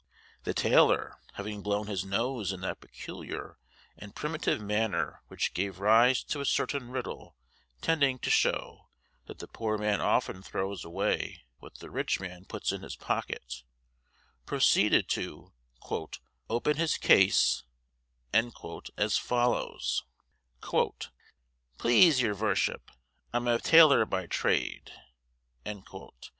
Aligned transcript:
The 0.45 0.55
tailor, 0.55 1.19
having 1.33 1.61
blown 1.61 1.85
his 1.85 2.03
nose 2.03 2.51
in 2.51 2.61
that 2.61 2.79
peculiar 2.81 3.59
and 3.95 4.15
primitive 4.15 4.59
manner 4.59 5.21
which 5.27 5.53
gave 5.53 5.77
rise 5.79 6.23
to 6.23 6.39
a 6.41 6.45
certain 6.47 6.89
riddle 6.89 7.37
tending 7.81 8.17
to 8.17 8.31
show 8.31 8.89
that 9.27 9.37
the 9.37 9.47
poor 9.47 9.77
man 9.77 10.01
often 10.01 10.41
throws 10.41 10.83
away 10.83 11.43
what 11.59 11.75
the 11.75 11.91
rich 11.91 12.19
man 12.19 12.45
puts 12.45 12.71
in 12.71 12.81
his 12.81 12.95
pocket, 12.95 13.61
proceeded 14.47 15.07
to 15.09 15.53
"open 16.49 16.77
his 16.77 16.97
case" 16.97 17.63
as 18.33 19.17
follows: 19.19 20.03
"Please 21.77 22.21
yer 22.23 22.33
vorship, 22.33 22.89
I'm 23.31 23.47
a 23.47 23.59
tailor 23.59 24.07
by 24.07 24.25
trade." 24.25 24.91